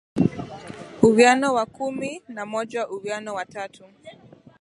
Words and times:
uwiano 1.07 1.53
wa 1.53 1.65
kumi 1.65 2.21
na 2.27 2.45
moja 2.45 2.87
uwiano 2.89 3.33
wa 3.33 3.45
tatu 3.45 3.85